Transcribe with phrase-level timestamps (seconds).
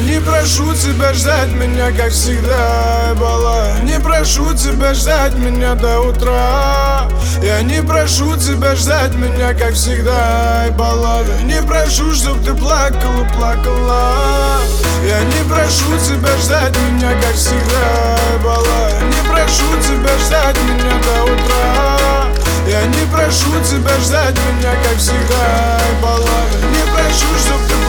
[0.00, 3.66] Я не прошу тебя ждать меня, как всегда, бала.
[3.82, 7.06] Не прошу тебя ждать меня до утра.
[7.42, 14.60] Я не прошу тебя ждать меня, как всегда, баллада Не прошу, чтоб ты плакала, плакала.
[15.06, 18.90] Я не прошу тебя ждать меня, как всегда, бала.
[19.02, 22.00] Не прошу тебя ждать меня до утра.
[22.66, 27.79] Я не прошу тебя ждать меня, как всегда, баллада Не прошу, чтоб ты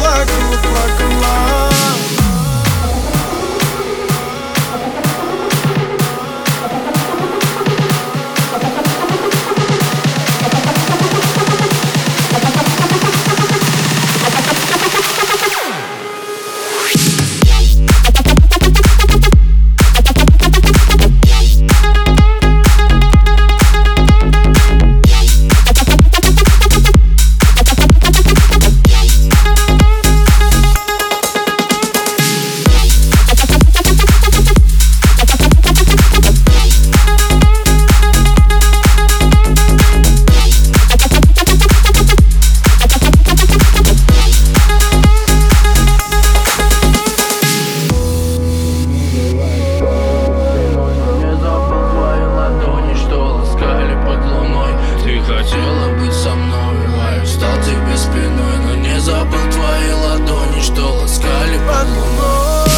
[61.82, 62.72] одну ночь.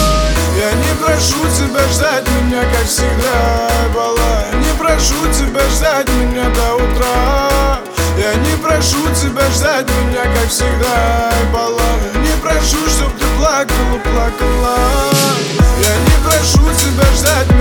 [0.57, 4.45] Я не прошу тебя ждать меня, как всегда, была.
[4.53, 7.80] Не прошу тебя ждать меня до утра.
[8.17, 11.92] Я не прошу тебя ждать меня, как всегда, была.
[12.15, 14.77] Не прошу, чтоб ты плакала, плакала.
[15.81, 17.52] Я не прошу тебя ждать